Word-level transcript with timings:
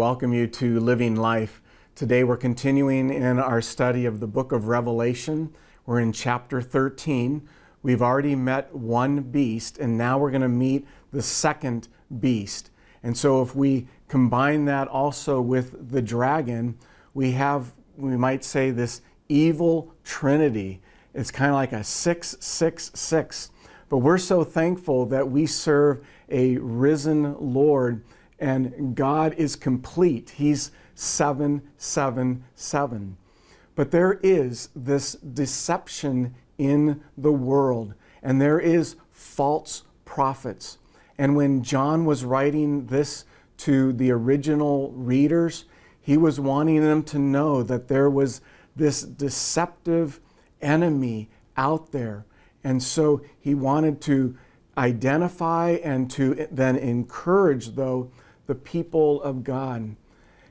welcome 0.00 0.32
you 0.32 0.46
to 0.46 0.80
Living 0.80 1.14
Life. 1.14 1.60
Today 1.94 2.24
we're 2.24 2.38
continuing 2.38 3.12
in 3.12 3.38
our 3.38 3.60
study 3.60 4.06
of 4.06 4.18
the 4.18 4.26
book 4.26 4.50
of 4.50 4.66
Revelation. 4.66 5.54
We're 5.84 6.00
in 6.00 6.14
chapter 6.14 6.62
13. 6.62 7.46
We've 7.82 8.00
already 8.00 8.34
met 8.34 8.74
one 8.74 9.20
beast, 9.20 9.76
and 9.76 9.98
now 9.98 10.16
we're 10.16 10.30
going 10.30 10.40
to 10.40 10.48
meet 10.48 10.86
the 11.12 11.20
second 11.20 11.88
beast. 12.18 12.70
And 13.02 13.14
so 13.14 13.42
if 13.42 13.54
we 13.54 13.88
combine 14.08 14.64
that 14.64 14.88
also 14.88 15.42
with 15.42 15.90
the 15.90 16.00
dragon, 16.00 16.78
we 17.12 17.32
have, 17.32 17.74
we 17.98 18.16
might 18.16 18.42
say, 18.42 18.70
this 18.70 19.02
evil 19.28 19.92
trinity. 20.02 20.80
It's 21.12 21.30
kind 21.30 21.50
of 21.50 21.56
like 21.56 21.74
a 21.74 21.84
666. 21.84 23.50
But 23.90 23.98
we're 23.98 24.16
so 24.16 24.44
thankful 24.44 25.04
that 25.06 25.30
we 25.30 25.44
serve 25.44 26.06
a 26.30 26.56
risen 26.56 27.36
Lord 27.38 28.02
and 28.40 28.96
God 28.96 29.34
is 29.34 29.54
complete. 29.54 30.30
He's 30.30 30.72
777. 30.94 33.16
But 33.74 33.90
there 33.90 34.18
is 34.22 34.70
this 34.74 35.12
deception 35.12 36.34
in 36.58 37.02
the 37.16 37.32
world, 37.32 37.94
and 38.22 38.40
there 38.40 38.58
is 38.58 38.96
false 39.10 39.84
prophets. 40.04 40.78
And 41.16 41.36
when 41.36 41.62
John 41.62 42.04
was 42.04 42.24
writing 42.24 42.86
this 42.86 43.24
to 43.58 43.92
the 43.92 44.10
original 44.10 44.90
readers, 44.92 45.66
he 46.00 46.16
was 46.16 46.40
wanting 46.40 46.80
them 46.80 47.02
to 47.04 47.18
know 47.18 47.62
that 47.62 47.88
there 47.88 48.10
was 48.10 48.40
this 48.74 49.02
deceptive 49.02 50.18
enemy 50.62 51.28
out 51.56 51.92
there. 51.92 52.24
And 52.64 52.82
so 52.82 53.22
he 53.38 53.54
wanted 53.54 54.00
to 54.02 54.36
identify 54.76 55.78
and 55.84 56.10
to 56.12 56.48
then 56.50 56.76
encourage, 56.76 57.74
though, 57.74 58.10
the 58.50 58.54
people 58.56 59.22
of 59.22 59.44
God. 59.44 59.94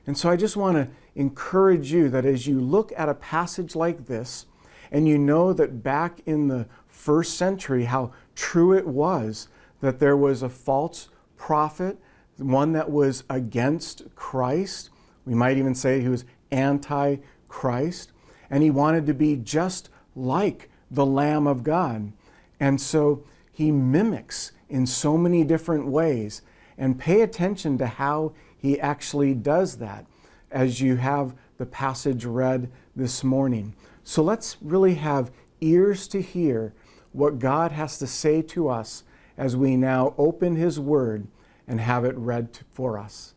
And 0.07 0.17
so 0.17 0.29
I 0.29 0.37
just 0.37 0.55
want 0.55 0.77
to 0.77 0.87
encourage 1.15 1.91
you 1.91 2.07
that 2.07 2.23
as 2.23 2.47
you 2.47 2.61
look 2.61 2.93
at 2.95 3.09
a 3.09 3.13
passage 3.13 3.75
like 3.75 4.05
this, 4.05 4.45
and 4.89 5.05
you 5.05 5.17
know 5.17 5.51
that 5.51 5.83
back 5.83 6.21
in 6.25 6.47
the 6.47 6.65
first 6.87 7.37
century, 7.37 7.83
how 7.83 8.13
true 8.35 8.71
it 8.71 8.87
was 8.87 9.49
that 9.81 9.99
there 9.99 10.15
was 10.15 10.41
a 10.41 10.47
false 10.47 11.09
prophet, 11.35 11.97
one 12.37 12.71
that 12.71 12.89
was 12.89 13.25
against 13.29 14.03
Christ. 14.15 14.91
We 15.25 15.33
might 15.35 15.57
even 15.57 15.75
say 15.75 15.99
he 15.99 16.07
was 16.07 16.23
anti 16.51 17.17
Christ. 17.49 18.13
And 18.49 18.63
he 18.63 18.71
wanted 18.71 19.07
to 19.07 19.13
be 19.13 19.35
just 19.35 19.89
like 20.15 20.69
the 20.89 21.05
Lamb 21.05 21.47
of 21.47 21.63
God. 21.63 22.13
And 22.61 22.79
so 22.79 23.25
he 23.51 23.71
mimics 23.71 24.53
in 24.69 24.85
so 24.85 25.17
many 25.17 25.43
different 25.43 25.87
ways 25.87 26.43
and 26.79 26.97
pay 26.97 27.21
attention 27.21 27.77
to 27.77 27.85
how 27.85 28.31
he 28.57 28.79
actually 28.79 29.35
does 29.35 29.77
that 29.77 30.05
as 30.49 30.81
you 30.81 30.95
have 30.95 31.35
the 31.57 31.65
passage 31.65 32.25
read 32.25 32.71
this 32.95 33.23
morning. 33.23 33.75
So 34.03 34.23
let's 34.23 34.57
really 34.61 34.95
have 34.95 35.29
ears 35.61 36.07
to 36.07 36.21
hear 36.21 36.73
what 37.11 37.37
God 37.37 37.73
has 37.73 37.99
to 37.99 38.07
say 38.07 38.41
to 38.43 38.69
us 38.69 39.03
as 39.37 39.55
we 39.55 39.75
now 39.75 40.15
open 40.17 40.55
his 40.55 40.79
word 40.79 41.27
and 41.67 41.79
have 41.81 42.05
it 42.05 42.17
read 42.17 42.57
for 42.71 42.97
us. 42.97 43.35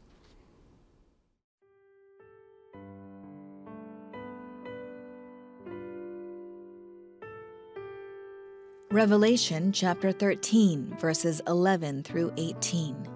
Revelation 8.91 9.73
chapter 9.73 10.13
13, 10.13 10.97
verses 10.99 11.41
11 11.47 12.03
through 12.03 12.31
18. 12.37 13.12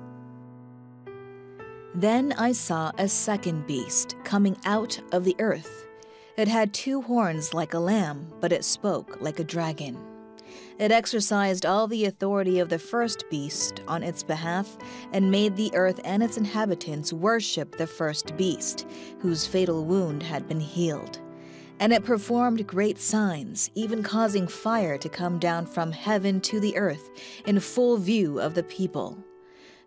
Then 1.96 2.34
I 2.36 2.52
saw 2.52 2.92
a 2.98 3.08
second 3.08 3.66
beast 3.66 4.16
coming 4.22 4.58
out 4.66 5.00
of 5.12 5.24
the 5.24 5.34
earth. 5.38 5.86
It 6.36 6.46
had 6.46 6.74
two 6.74 7.00
horns 7.00 7.54
like 7.54 7.72
a 7.72 7.78
lamb, 7.78 8.30
but 8.38 8.52
it 8.52 8.66
spoke 8.66 9.16
like 9.22 9.40
a 9.40 9.44
dragon. 9.44 9.98
It 10.78 10.92
exercised 10.92 11.64
all 11.64 11.86
the 11.86 12.04
authority 12.04 12.58
of 12.58 12.68
the 12.68 12.78
first 12.78 13.24
beast 13.30 13.80
on 13.88 14.02
its 14.02 14.22
behalf 14.22 14.76
and 15.14 15.30
made 15.30 15.56
the 15.56 15.74
earth 15.74 15.98
and 16.04 16.22
its 16.22 16.36
inhabitants 16.36 17.14
worship 17.14 17.78
the 17.78 17.86
first 17.86 18.36
beast, 18.36 18.86
whose 19.20 19.46
fatal 19.46 19.86
wound 19.86 20.22
had 20.22 20.46
been 20.46 20.60
healed. 20.60 21.18
And 21.80 21.94
it 21.94 22.04
performed 22.04 22.66
great 22.66 22.98
signs, 22.98 23.70
even 23.74 24.02
causing 24.02 24.46
fire 24.46 24.98
to 24.98 25.08
come 25.08 25.38
down 25.38 25.64
from 25.64 25.92
heaven 25.92 26.42
to 26.42 26.60
the 26.60 26.76
earth 26.76 27.08
in 27.46 27.58
full 27.58 27.96
view 27.96 28.38
of 28.38 28.52
the 28.52 28.64
people. 28.64 29.16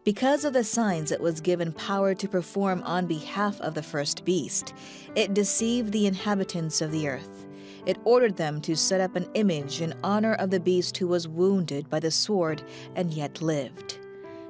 Because 0.05 0.45
of 0.45 0.53
the 0.53 0.63
signs 0.63 1.11
it 1.11 1.19
was 1.19 1.41
given 1.41 1.73
power 1.73 2.15
to 2.15 2.27
perform 2.27 2.81
on 2.83 3.05
behalf 3.05 3.59
of 3.59 3.73
the 3.73 3.83
first 3.83 4.23
beast, 4.23 4.73
it 5.13 5.33
deceived 5.33 5.91
the 5.91 6.07
inhabitants 6.07 6.81
of 6.81 6.91
the 6.91 7.09
earth. 7.09 7.45
It 7.85 7.97
ordered 8.05 8.37
them 8.37 8.61
to 8.61 8.77
set 8.77 9.01
up 9.01 9.17
an 9.17 9.29
image 9.33 9.81
in 9.81 9.93
honor 10.03 10.35
of 10.35 10.51
the 10.51 10.59
beast 10.59 10.95
who 10.97 11.07
was 11.07 11.27
wounded 11.27 11.89
by 11.89 11.99
the 11.99 12.11
sword 12.11 12.63
and 12.95 13.13
yet 13.13 13.41
lived. 13.41 13.99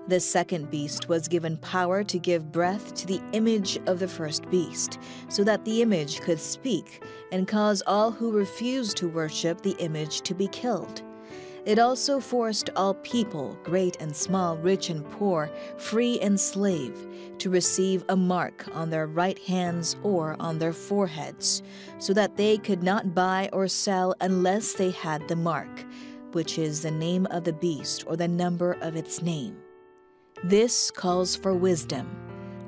The 0.08 0.20
second 0.20 0.70
beast 0.70 1.10
was 1.10 1.28
given 1.28 1.58
power 1.58 2.04
to 2.04 2.20
give 2.20 2.52
breath 2.52 2.94
to 2.96 3.08
the 3.08 3.22
image 3.34 3.80
of 3.88 4.00
the 4.00 4.08
first 4.08 4.50
beast, 4.50 5.00
so 5.30 5.44
that 5.44 5.66
the 5.66 5.82
image 5.82 6.22
could 6.22 6.40
speak 6.40 7.04
and 7.32 7.48
cause 7.48 7.82
all 7.88 8.12
who 8.12 8.32
refused 8.32 8.98
to 8.98 9.08
worship 9.08 9.62
the 9.62 9.76
image 9.80 10.22
to 10.22 10.36
be 10.36 10.48
killed. 10.48 11.04
It 11.66 11.78
also 11.78 12.20
forced 12.20 12.70
all 12.76 12.94
people, 12.96 13.58
great 13.64 13.98
and 14.00 14.16
small, 14.16 14.58
rich 14.58 14.90
and 14.90 15.10
poor, 15.12 15.52
free 15.78 16.20
and 16.20 16.40
slave, 16.40 17.08
to 17.40 17.50
receive 17.50 18.04
a 18.10 18.16
mark 18.16 18.68
on 18.74 18.90
their 18.90 19.08
right 19.08 19.38
hands 19.40 19.96
or 20.02 20.36
on 20.40 20.60
their 20.60 20.74
foreheads, 20.74 21.62
so 21.98 22.14
that 22.14 22.38
they 22.38 22.58
could 22.58 22.82
not 22.82 23.14
buy 23.14 23.50
or 23.52 23.68
sell 23.68 24.16
unless 24.22 24.74
they 24.74 24.92
had 24.92 25.28
the 25.28 25.36
mark, 25.36 25.86
which 26.32 26.58
is 26.58 26.82
the 26.82 26.92
name 26.92 27.26
of 27.28 27.44
the 27.44 27.54
beast 27.54 28.06
or 28.08 28.16
the 28.16 28.28
number 28.28 28.74
of 28.82 28.96
its 28.96 29.22
name. 29.22 29.58
This 30.44 30.90
calls 30.90 31.36
for 31.36 31.54
wisdom. 31.54 32.10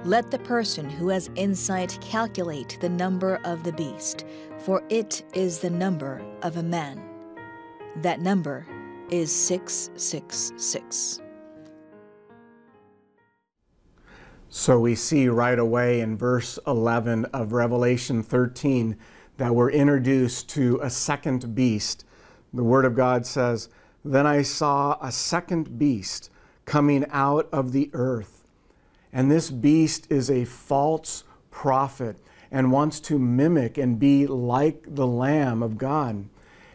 Let 0.03 0.31
the 0.31 0.39
person 0.39 0.89
who 0.89 1.09
has 1.09 1.29
insight 1.35 1.97
calculate 2.01 2.77
the 2.81 2.89
number 2.89 3.39
of 3.45 3.63
the 3.63 3.71
beast, 3.71 4.25
for 4.57 4.83
it 4.89 5.23
is 5.33 5.59
the 5.59 5.69
number 5.69 6.21
of 6.41 6.57
a 6.57 6.63
man. 6.63 7.01
That 7.97 8.19
number 8.19 8.65
is 9.11 9.33
666. 9.33 11.19
So 14.49 14.79
we 14.79 14.95
see 14.95 15.27
right 15.27 15.59
away 15.59 16.01
in 16.01 16.17
verse 16.17 16.57
11 16.65 17.25
of 17.25 17.53
Revelation 17.53 18.23
13 18.23 18.97
that 19.37 19.55
we're 19.55 19.71
introduced 19.71 20.49
to 20.49 20.79
a 20.81 20.89
second 20.89 21.55
beast. 21.55 22.05
The 22.53 22.63
Word 22.63 22.85
of 22.85 22.95
God 22.95 23.25
says, 23.25 23.69
Then 24.03 24.27
I 24.27 24.41
saw 24.41 24.97
a 25.01 25.11
second 25.11 25.77
beast 25.79 26.29
coming 26.65 27.05
out 27.11 27.47
of 27.51 27.71
the 27.71 27.89
earth. 27.93 28.43
And 29.13 29.29
this 29.29 29.49
beast 29.49 30.07
is 30.09 30.29
a 30.29 30.45
false 30.45 31.23
prophet 31.49 32.17
and 32.51 32.71
wants 32.71 32.99
to 32.99 33.17
mimic 33.17 33.77
and 33.77 33.99
be 33.99 34.27
like 34.27 34.83
the 34.87 35.07
Lamb 35.07 35.63
of 35.63 35.77
God. 35.77 36.25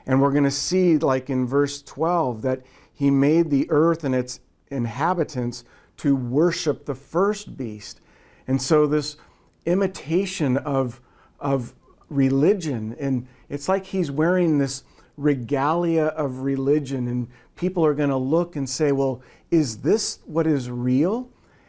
And 0.06 0.20
we're 0.20 0.30
going 0.30 0.44
to 0.44 0.50
see, 0.50 0.98
like 0.98 1.30
in 1.30 1.46
verse 1.46 1.82
12, 1.82 2.42
that 2.42 2.62
he 2.92 3.10
made 3.10 3.50
the 3.50 3.66
earth 3.70 4.04
and 4.04 4.14
its 4.14 4.40
inhabitants 4.68 5.64
to 5.98 6.14
worship 6.14 6.86
the 6.86 6.94
first 6.94 7.56
beast. 7.56 8.00
And 8.46 8.60
so, 8.60 8.86
this 8.86 9.16
imitation 9.64 10.56
of, 10.58 11.00
of 11.40 11.74
religion, 12.08 12.96
and 13.00 13.26
it's 13.48 13.68
like 13.68 13.86
he's 13.86 14.10
wearing 14.10 14.58
this 14.58 14.84
regalia 15.16 16.06
of 16.06 16.40
religion, 16.40 17.08
and 17.08 17.28
people 17.56 17.84
are 17.84 17.94
going 17.94 18.10
to 18.10 18.16
look 18.16 18.56
and 18.56 18.68
say, 18.68 18.92
Well, 18.92 19.22
is 19.50 19.78
this 19.78 20.20
what 20.26 20.46
is 20.46 20.70
real? 20.70 21.28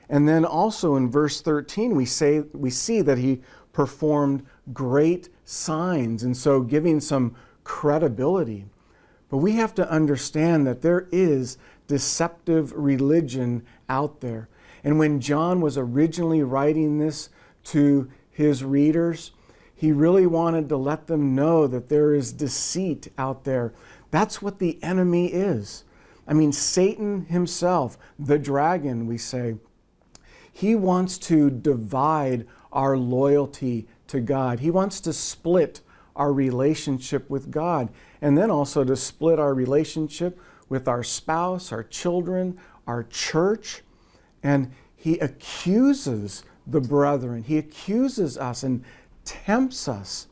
And 0.10 0.28
then 0.28 0.45
also 0.45 0.95
in 0.95 1.10
verse 1.10 1.42
13, 1.42 1.95
we, 1.95 2.06
say, 2.06 2.40
we 2.54 2.69
see 2.69 3.01
that 3.01 3.18
he 3.18 3.42
performed 3.74 4.45
great 4.72 5.30
signs. 5.44 6.24
And 6.24 6.36
so, 6.36 6.62
giving 6.62 7.00
some 7.00 7.36
credibility. 7.68 8.66
But 9.30 9.38
we 9.38 9.54
have 9.58 9.75
to 9.75 9.92
understand 9.92 10.66
that 10.66 10.81
there 10.81 11.08
is 11.12 11.58
deceptive 11.88 12.72
religion 12.72 13.66
out 13.90 14.22
there. 14.22 14.48
And 14.86 14.98
when 14.98 15.19
John 15.19 15.60
was 15.60 15.78
originally 15.78 16.42
writing 16.42 16.98
this 16.98 17.30
to 17.66 18.10
his 18.31 18.64
readers, 18.64 19.31
he 19.75 19.92
really 19.92 20.25
wanted 20.25 20.69
to 20.69 20.78
let 20.78 21.08
them 21.08 21.36
know 21.36 21.68
that 21.68 21.90
there 21.90 22.16
is 22.16 22.31
deceit 22.31 23.12
out 23.18 23.44
there. 23.44 23.74
That's 24.12 24.42
what 24.42 24.60
the 24.60 24.81
enemy 24.81 25.28
is. 25.28 25.84
I 26.25 26.34
mean, 26.34 26.54
Satan 26.54 27.25
himself, 27.25 27.98
the 28.18 28.40
dragon, 28.40 29.08
we 29.08 29.18
say, 29.18 29.58
he 30.52 30.74
wants 30.74 31.18
to 31.19 31.50
divide 31.50 32.48
our 32.72 32.98
loyalty 32.98 33.88
to 34.08 34.22
God. 34.22 34.62
He 34.62 34.72
wants 34.72 35.02
to 35.02 35.12
split 35.12 35.81
our 36.18 36.34
relationship 36.34 37.30
with 37.30 37.52
God 37.52 37.90
and 38.22 38.38
then 38.38 38.52
also 38.52 38.84
to 38.84 38.96
split 38.96 39.40
our 39.40 39.54
relationship 39.54 40.40
with 40.68 40.88
our 40.88 41.04
spouse, 41.04 41.72
our 41.72 41.84
children, 41.84 42.58
our 42.86 43.04
church. 43.04 43.84
And 44.44 44.72
he 44.96 45.18
accuses 45.19 46.44
the 46.66 46.81
brethren, 46.81 47.44
he 47.44 47.58
accuses 47.58 48.38
us 48.38 48.64
and 48.64 48.84
tempts 49.24 49.88
us. 49.88 50.28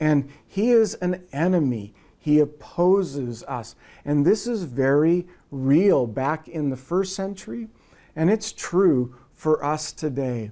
And 0.00 0.28
he 0.46 0.70
is 0.70 0.94
an 0.96 1.24
enemy. 1.32 1.94
He 2.18 2.40
opposes 2.40 3.42
us. 3.44 3.74
And 4.04 4.26
this 4.26 4.46
is 4.46 4.64
very 4.64 5.26
real 5.50 6.06
back 6.06 6.48
in 6.48 6.70
the 6.70 6.76
first 6.76 7.14
century, 7.14 7.68
and 8.14 8.30
it's 8.30 8.52
true 8.52 9.14
for 9.32 9.64
us 9.64 9.92
today 9.92 10.50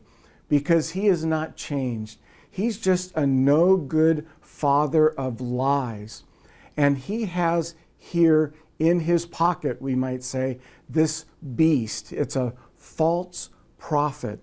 because 0.49 0.91
he 0.91 1.09
is 1.09 1.25
not 1.25 1.57
changed. 1.57 2.19
He's 2.51 2.79
just 2.79 3.15
a 3.17 3.27
no 3.27 3.77
good 3.77 4.27
father 4.57 5.11
of 5.11 5.39
lies. 5.41 6.23
And 6.79 6.97
he 6.97 7.27
has 7.27 7.75
here 7.99 8.55
in 8.79 9.01
his 9.01 9.27
pocket, 9.27 9.83
we 9.83 9.95
might 9.95 10.25
say, 10.25 10.59
this 10.89 11.27
beast. 11.55 12.13
It's 12.13 12.37
a 12.37 12.55
false 12.77 13.51
prophet. 13.77 14.41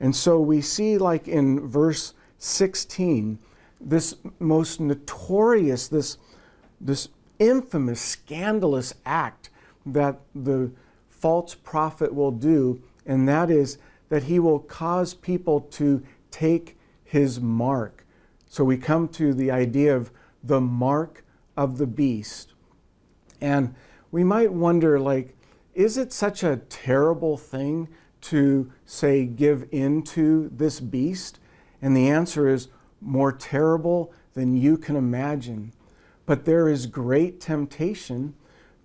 And 0.00 0.14
so 0.14 0.38
we 0.38 0.60
see, 0.60 0.98
like 0.98 1.28
in 1.28 1.66
verse 1.66 2.12
16, 2.38 3.38
this 3.80 4.16
most 4.38 4.80
notorious, 4.80 5.88
this, 5.88 6.18
this 6.78 7.08
infamous, 7.38 8.02
scandalous 8.02 8.92
act 9.06 9.48
that 9.86 10.20
the 10.34 10.70
false 11.08 11.54
prophet 11.54 12.14
will 12.14 12.32
do, 12.32 12.82
and 13.06 13.26
that 13.28 13.50
is 13.50 13.78
that 14.10 14.24
he 14.24 14.38
will 14.38 14.58
cause 14.58 15.14
people 15.14 15.62
to 15.62 16.02
take 16.30 16.76
his 17.02 17.40
mark. 17.40 18.03
So 18.54 18.62
we 18.62 18.76
come 18.76 19.08
to 19.08 19.34
the 19.34 19.50
idea 19.50 19.96
of 19.96 20.12
the 20.44 20.60
mark 20.60 21.24
of 21.56 21.76
the 21.76 21.88
beast. 21.88 22.52
And 23.40 23.74
we 24.12 24.22
might 24.22 24.52
wonder, 24.52 25.00
like, 25.00 25.36
is 25.74 25.98
it 25.98 26.12
such 26.12 26.44
a 26.44 26.58
terrible 26.68 27.36
thing 27.36 27.88
to, 28.20 28.70
say, 28.86 29.24
give 29.24 29.66
in 29.72 30.02
to 30.02 30.50
this 30.54 30.78
beast? 30.78 31.40
And 31.82 31.96
the 31.96 32.08
answer 32.08 32.46
is 32.46 32.68
more 33.00 33.32
terrible 33.32 34.14
than 34.34 34.56
you 34.56 34.78
can 34.78 34.94
imagine. 34.94 35.72
But 36.24 36.44
there 36.44 36.68
is 36.68 36.86
great 36.86 37.40
temptation 37.40 38.36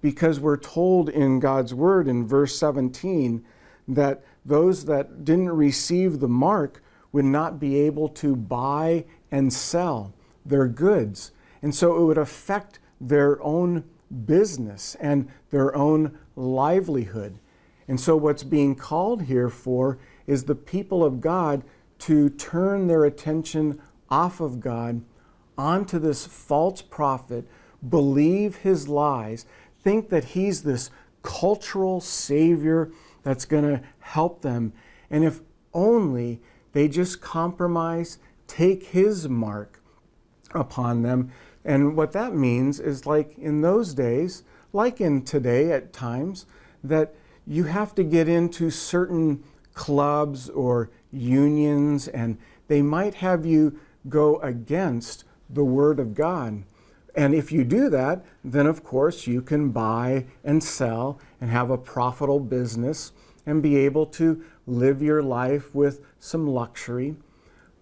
because 0.02 0.40
we're 0.40 0.58
told 0.58 1.10
in 1.10 1.40
God's 1.40 1.76
word 1.76 2.08
in 2.08 2.28
verse 2.28 2.58
17 2.58 3.46
that 3.88 4.24
those 4.44 4.86
that 4.86 5.24
didn't 5.24 5.52
receive 5.52 6.22
the 6.22 6.28
mark 6.28 6.82
would 7.12 7.26
not 7.26 7.60
be 7.60 7.80
able 7.80 8.10
to 8.10 8.36
buy 8.36 9.06
and 9.32 9.52
sell 9.52 10.14
their 10.46 10.68
goods. 10.68 11.32
And 11.62 11.74
so 11.74 12.02
it 12.02 12.06
would 12.06 12.18
affect 12.18 12.80
their 13.00 13.42
own 13.42 13.84
business 14.26 14.96
and 15.00 15.30
their 15.52 15.76
own 15.76 16.18
livelihood. 16.36 17.38
And 17.88 18.00
so 18.00 18.16
what's 18.16 18.44
being 18.44 18.76
called 18.76 19.24
here 19.24 19.50
for 19.50 19.98
is 20.28 20.44
the 20.44 20.56
people 20.56 21.04
of 21.04 21.22
God 21.22 21.64
to 22.00 22.30
turn 22.30 22.88
their 22.88 23.04
attention 23.04 23.82
off 24.10 24.40
of 24.40 24.60
God 24.60 25.02
onto 25.58 26.00
this 26.00 26.26
false 26.26 26.82
prophet, 26.82 27.46
believe 27.88 28.58
his 28.58 28.88
lies, 28.88 29.46
think 29.82 30.10
that 30.10 30.24
he's 30.24 30.64
this 30.64 30.90
cultural 31.22 32.00
savior 32.00 32.92
that's 33.24 33.46
going 33.46 33.64
to 33.64 33.82
help 34.00 34.42
them. 34.42 34.72
And 35.10 35.24
if 35.24 35.42
only 35.74 36.40
they 36.72 36.88
just 36.88 37.22
compromise, 37.22 38.20
take 38.50 38.88
his 38.88 39.30
mark 39.30 39.82
upon 40.54 41.04
them. 41.04 41.32
And 41.64 41.96
what 41.96 42.12
that 42.14 42.34
means 42.34 42.80
is 42.80 43.06
like 43.06 43.38
in 43.38 43.62
those 43.62 43.94
days, 43.94 44.44
like 44.74 45.00
in 45.00 45.24
today 45.24 45.72
at 45.72 45.94
times, 45.94 46.46
that 46.84 47.14
you 47.46 47.64
have 47.66 47.96
to 47.96 48.04
get 48.04 48.28
into 48.28 48.70
certain 48.70 49.44
clubs 49.74 50.50
or 50.50 50.90
unions, 51.12 52.08
and 52.08 52.38
they 52.68 52.82
might 52.82 53.16
have 53.16 53.46
you 53.46 53.80
go 54.08 54.40
against 54.40 55.24
the 55.50 55.64
Word 55.64 56.00
of 56.00 56.14
God. 56.14 56.64
And 57.16 57.34
if 57.34 57.52
you 57.52 57.64
do 57.64 57.90
that, 57.90 58.24
then 58.44 58.66
of 58.66 58.84
course 58.84 59.28
you 59.28 59.42
can 59.42 59.72
buy 59.72 60.26
and 60.44 60.64
sell 60.64 61.20
and 61.42 61.50
have 61.50 61.70
a 61.70 61.78
profitable 61.78 62.40
business 62.40 63.12
and 63.46 63.64
be 63.64 63.78
able 63.78 64.06
to 64.06 64.44
live 64.68 65.02
your 65.02 65.24
life 65.24 65.74
with 65.74 66.02
some 66.20 66.48
luxury. 66.48 67.16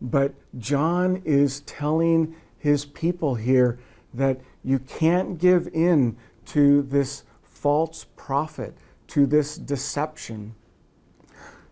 But 0.01 0.33
John 0.57 1.21
is 1.25 1.61
telling 1.61 2.35
his 2.57 2.85
people 2.85 3.35
here 3.35 3.79
that 4.13 4.41
you 4.63 4.79
can't 4.79 5.37
give 5.37 5.67
in 5.73 6.17
to 6.47 6.81
this 6.83 7.23
false 7.43 8.05
prophet, 8.15 8.77
to 9.07 9.25
this 9.25 9.57
deception. 9.57 10.55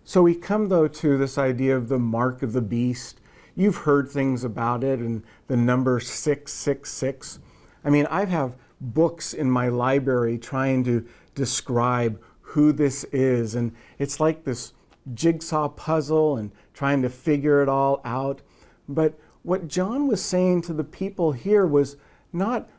So 0.04 0.22
we 0.22 0.36
come 0.36 0.70
though 0.70 0.88
to 0.88 1.18
this 1.18 1.38
idea 1.38 1.76
of 1.76 1.90
the 1.90 2.00
mark 2.00 2.44
of 2.44 2.54
the 2.54 2.62
beast. 2.62 3.20
You've 3.56 3.78
heard 3.78 4.10
things 4.10 4.44
about 4.44 4.84
it 4.84 5.00
and 5.00 5.24
the 5.48 5.58
number 5.58 6.00
666. 6.00 7.40
I 7.84 7.90
mean, 7.90 8.06
I 8.08 8.26
have 8.26 8.56
books 8.82 9.34
in 9.34 9.50
my 9.50 9.70
library 9.70 10.38
trying 10.38 10.84
to 10.86 11.06
describe 11.34 12.22
who 12.42 12.72
this 12.72 13.04
is. 13.06 13.56
And 13.56 13.74
it's 13.98 14.20
like 14.20 14.44
this 14.44 14.74
jigsaw 15.14 15.70
puzzle 15.70 16.38
and 16.38 16.52
trying 16.74 17.02
to 17.02 17.10
figure 17.10 17.62
it 17.62 17.70
all 17.70 18.02
out. 18.04 18.42
But 18.88 19.20
what 19.44 19.68
John 19.68 20.08
was 20.08 20.24
saying 20.24 20.64
to 20.64 20.74
the 20.74 20.84
people 20.84 21.32
here 21.32 21.66
was 21.68 21.98
not 22.34 22.70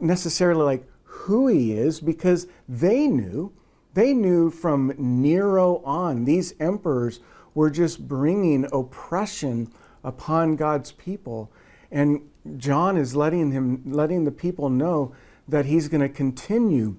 necessarily 0.00 0.62
like 0.62 0.86
who 1.04 1.48
he 1.48 1.72
is, 1.72 2.00
because 2.00 2.46
they 2.68 3.06
knew. 3.06 3.52
They 3.94 4.14
knew 4.14 4.50
from 4.50 4.94
Nero 4.96 5.78
on, 5.84 6.24
these 6.24 6.54
emperors 6.60 7.20
were 7.54 7.70
just 7.70 8.06
bringing 8.06 8.66
oppression 8.72 9.72
upon 10.04 10.56
God's 10.56 10.92
people. 10.92 11.50
And 11.90 12.20
John 12.56 12.96
is 12.96 13.16
letting 13.16 13.50
him 13.50 13.82
letting 13.84 14.24
the 14.24 14.30
people 14.30 14.70
know 14.70 15.14
that 15.48 15.66
he's 15.66 15.88
going 15.88 16.00
to 16.00 16.08
continue 16.08 16.96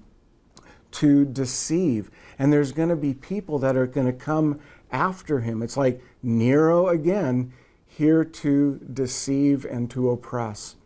to 0.92 1.24
deceive. 1.24 2.10
And 2.38 2.52
there's 2.52 2.72
going 2.72 2.88
to 2.88 2.96
be 2.96 3.14
people 3.14 3.58
that 3.60 3.76
are 3.76 3.86
going 3.86 4.06
to 4.06 4.12
come 4.12 4.60
after 4.90 5.40
him. 5.40 5.62
It's 5.62 5.76
like 5.76 6.02
Nero 6.22 6.88
again, 6.88 7.52
here 7.86 8.24
to 8.24 8.80
deceive 8.92 9.64
and 9.64 9.90
to 9.90 10.10
oppress. 10.10 10.76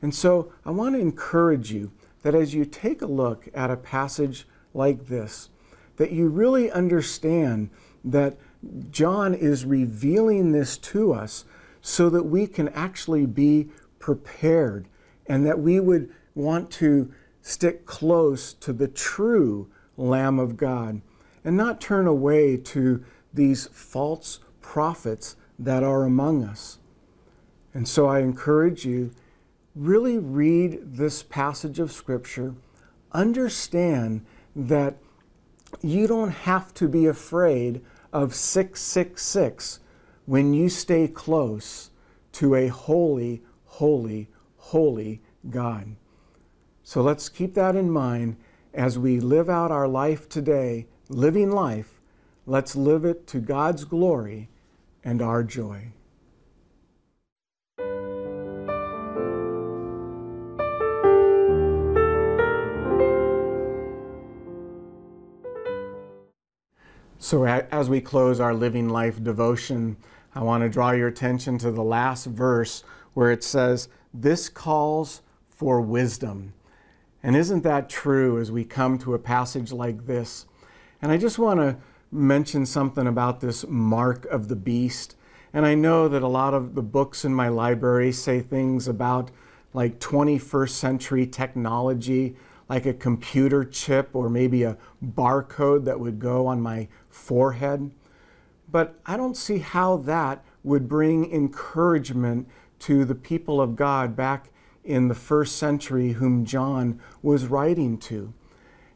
And 0.00 0.14
so 0.14 0.52
I 0.64 0.70
want 0.70 0.94
to 0.94 1.00
encourage 1.00 1.72
you 1.72 1.92
that 2.22 2.34
as 2.34 2.54
you 2.54 2.64
take 2.64 3.02
a 3.02 3.06
look 3.06 3.48
at 3.54 3.70
a 3.70 3.76
passage 3.76 4.46
like 4.74 5.06
this, 5.06 5.50
that 5.96 6.12
you 6.12 6.28
really 6.28 6.70
understand 6.70 7.70
that 8.04 8.36
John 8.90 9.34
is 9.34 9.64
revealing 9.64 10.52
this 10.52 10.76
to 10.78 11.12
us 11.12 11.44
so 11.80 12.08
that 12.10 12.24
we 12.24 12.46
can 12.46 12.68
actually 12.70 13.26
be 13.26 13.68
prepared 13.98 14.88
and 15.26 15.46
that 15.46 15.60
we 15.60 15.80
would 15.80 16.10
want 16.34 16.70
to 16.70 17.12
stick 17.42 17.84
close 17.84 18.54
to 18.54 18.72
the 18.72 18.88
true 18.88 19.68
Lamb 19.96 20.38
of 20.38 20.56
God 20.56 21.02
and 21.44 21.56
not 21.56 21.80
turn 21.80 22.06
away 22.06 22.56
to 22.56 23.04
these 23.34 23.66
false 23.66 24.40
prophets 24.60 25.36
that 25.58 25.82
are 25.82 26.04
among 26.04 26.44
us. 26.44 26.78
And 27.74 27.86
so 27.86 28.06
I 28.06 28.20
encourage 28.20 28.84
you 28.84 29.10
really 29.74 30.18
read 30.18 30.96
this 30.96 31.22
passage 31.22 31.78
of 31.78 31.92
Scripture, 31.92 32.54
understand 33.12 34.24
that 34.54 34.96
you 35.80 36.06
don't 36.06 36.30
have 36.30 36.72
to 36.74 36.88
be 36.88 37.06
afraid 37.06 37.82
of 38.12 38.34
666 38.34 39.80
when 40.26 40.52
you 40.52 40.68
stay 40.68 41.08
close 41.08 41.90
to 42.32 42.54
a 42.54 42.68
holy, 42.68 43.42
holy, 43.64 44.28
holy 44.56 45.20
God. 45.48 45.96
So 46.92 47.00
let's 47.00 47.30
keep 47.30 47.54
that 47.54 47.74
in 47.74 47.90
mind 47.90 48.36
as 48.74 48.98
we 48.98 49.18
live 49.18 49.48
out 49.48 49.70
our 49.70 49.88
life 49.88 50.28
today, 50.28 50.84
living 51.08 51.50
life, 51.50 52.02
let's 52.44 52.76
live 52.76 53.06
it 53.06 53.26
to 53.28 53.38
God's 53.38 53.84
glory 53.84 54.50
and 55.02 55.22
our 55.22 55.42
joy. 55.42 55.86
So, 67.18 67.46
as 67.46 67.88
we 67.88 68.02
close 68.02 68.38
our 68.38 68.52
Living 68.52 68.90
Life 68.90 69.24
devotion, 69.24 69.96
I 70.34 70.42
want 70.42 70.62
to 70.62 70.68
draw 70.68 70.90
your 70.90 71.08
attention 71.08 71.56
to 71.56 71.70
the 71.70 71.82
last 71.82 72.26
verse 72.26 72.84
where 73.14 73.30
it 73.30 73.42
says, 73.42 73.88
This 74.12 74.50
calls 74.50 75.22
for 75.48 75.80
wisdom. 75.80 76.52
And 77.22 77.36
isn't 77.36 77.62
that 77.62 77.88
true 77.88 78.40
as 78.40 78.50
we 78.50 78.64
come 78.64 78.98
to 78.98 79.14
a 79.14 79.18
passage 79.18 79.72
like 79.72 80.06
this? 80.06 80.46
And 81.00 81.12
I 81.12 81.16
just 81.16 81.38
want 81.38 81.60
to 81.60 81.76
mention 82.10 82.66
something 82.66 83.06
about 83.06 83.40
this 83.40 83.64
mark 83.68 84.26
of 84.26 84.48
the 84.48 84.56
beast. 84.56 85.16
And 85.52 85.64
I 85.64 85.74
know 85.74 86.08
that 86.08 86.22
a 86.22 86.28
lot 86.28 86.54
of 86.54 86.74
the 86.74 86.82
books 86.82 87.24
in 87.24 87.34
my 87.34 87.48
library 87.48 88.12
say 88.12 88.40
things 88.40 88.88
about 88.88 89.30
like 89.72 90.00
21st 90.00 90.70
century 90.70 91.26
technology, 91.26 92.36
like 92.68 92.86
a 92.86 92.94
computer 92.94 93.64
chip 93.64 94.10
or 94.14 94.28
maybe 94.28 94.62
a 94.62 94.76
barcode 95.04 95.84
that 95.84 96.00
would 96.00 96.18
go 96.18 96.46
on 96.46 96.60
my 96.60 96.88
forehead. 97.08 97.90
But 98.70 98.98
I 99.06 99.16
don't 99.16 99.36
see 99.36 99.58
how 99.58 99.98
that 99.98 100.44
would 100.64 100.88
bring 100.88 101.30
encouragement 101.32 102.48
to 102.80 103.04
the 103.04 103.14
people 103.14 103.60
of 103.60 103.76
God 103.76 104.16
back 104.16 104.48
in 104.84 105.08
the 105.08 105.14
first 105.14 105.56
century 105.56 106.12
whom 106.12 106.44
John 106.44 107.00
was 107.22 107.46
writing 107.46 107.98
to. 107.98 108.32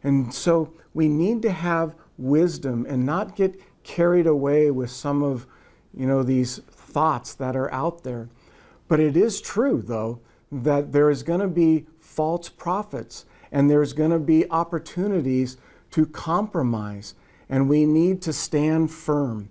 And 0.02 0.32
so 0.32 0.72
we 0.94 1.08
need 1.08 1.42
to 1.42 1.50
have 1.50 1.94
wisdom 2.18 2.86
and 2.88 3.04
not 3.04 3.36
get 3.36 3.60
carried 3.82 4.26
away 4.26 4.70
with 4.70 4.90
some 4.90 5.22
of 5.22 5.46
you 5.94 6.06
know 6.06 6.22
these 6.22 6.58
thoughts 6.58 7.34
that 7.34 7.56
are 7.56 7.72
out 7.72 8.02
there. 8.02 8.28
But 8.88 9.00
it 9.00 9.16
is 9.16 9.40
true 9.40 9.82
though 9.84 10.20
that 10.50 10.92
there 10.92 11.10
is 11.10 11.22
going 11.22 11.40
to 11.40 11.48
be 11.48 11.86
false 11.98 12.48
prophets 12.48 13.24
and 13.52 13.70
there's 13.70 13.92
going 13.92 14.10
to 14.10 14.18
be 14.18 14.48
opportunities 14.50 15.56
to 15.92 16.06
compromise 16.06 17.14
and 17.48 17.68
we 17.68 17.86
need 17.86 18.22
to 18.22 18.32
stand 18.32 18.90
firm. 18.90 19.48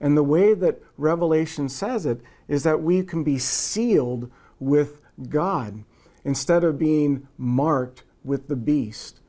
And 0.00 0.16
the 0.16 0.22
way 0.22 0.54
that 0.54 0.82
Revelation 0.98 1.68
says 1.68 2.04
it 2.06 2.20
is 2.48 2.62
that 2.64 2.82
we 2.82 3.02
can 3.02 3.24
be 3.24 3.38
sealed 3.38 4.30
with 4.58 5.00
God 5.28 5.84
instead 6.24 6.64
of 6.64 6.78
being 6.78 7.28
marked 7.36 8.04
with 8.24 8.48
the 8.48 8.56
beast. 8.56 9.20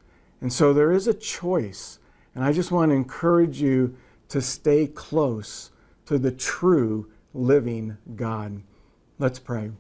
And 0.42 0.52
so 0.52 0.74
there 0.74 0.92
is 0.92 1.08
a 1.08 1.14
choice. 1.14 2.00
And 2.34 2.44
I 2.44 2.52
just 2.52 2.72
want 2.72 2.92
to 2.92 2.96
encourage 2.96 3.62
you 3.62 3.96
to 4.30 4.42
stay 4.42 4.88
close 4.88 5.72
to 6.06 6.18
the 6.18 6.32
true 6.32 7.10
living 7.34 7.98
God. 8.16 8.62
Let's 9.20 9.40
pray. 9.40 9.72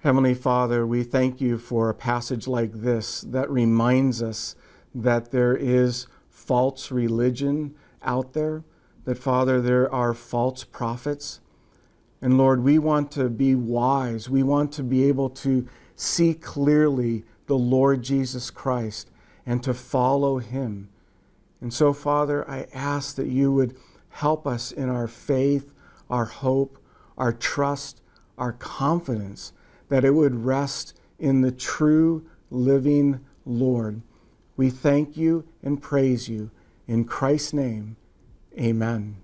Heavenly 0.00 0.34
Father, 0.34 0.86
we 0.86 1.02
thank 1.02 1.40
you 1.40 1.56
for 1.56 1.88
a 1.88 1.94
passage 1.94 2.46
like 2.46 2.72
this 2.72 3.22
that 3.22 3.50
reminds 3.50 4.22
us 4.22 4.54
that 4.94 5.30
there 5.30 5.56
is 5.56 6.06
false 6.28 6.90
religion 6.90 7.74
out 8.02 8.34
there, 8.34 8.64
that, 9.04 9.16
Father, 9.16 9.60
there 9.60 9.90
are 9.92 10.12
false 10.12 10.62
prophets. 10.62 11.40
And 12.24 12.38
Lord, 12.38 12.64
we 12.64 12.78
want 12.78 13.10
to 13.12 13.28
be 13.28 13.54
wise. 13.54 14.30
We 14.30 14.42
want 14.42 14.72
to 14.72 14.82
be 14.82 15.04
able 15.04 15.28
to 15.28 15.68
see 15.94 16.32
clearly 16.32 17.22
the 17.48 17.58
Lord 17.58 18.02
Jesus 18.02 18.50
Christ 18.50 19.10
and 19.44 19.62
to 19.62 19.74
follow 19.74 20.38
him. 20.38 20.88
And 21.60 21.72
so, 21.72 21.92
Father, 21.92 22.50
I 22.50 22.66
ask 22.72 23.16
that 23.16 23.26
you 23.26 23.52
would 23.52 23.76
help 24.08 24.46
us 24.46 24.72
in 24.72 24.88
our 24.88 25.06
faith, 25.06 25.70
our 26.08 26.24
hope, 26.24 26.78
our 27.18 27.34
trust, 27.34 28.00
our 28.38 28.52
confidence, 28.52 29.52
that 29.90 30.02
it 30.02 30.12
would 30.12 30.46
rest 30.46 30.98
in 31.18 31.42
the 31.42 31.52
true 31.52 32.24
living 32.50 33.20
Lord. 33.44 34.00
We 34.56 34.70
thank 34.70 35.18
you 35.18 35.46
and 35.62 35.82
praise 35.82 36.26
you. 36.26 36.50
In 36.88 37.04
Christ's 37.04 37.52
name, 37.52 37.96
amen. 38.58 39.23